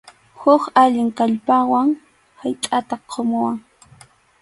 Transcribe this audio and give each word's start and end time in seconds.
Huk 0.41 0.63
allin 0.83 1.09
kallpawan 1.17 1.89
haytʼata 2.41 2.95
qumuwan. 3.11 3.57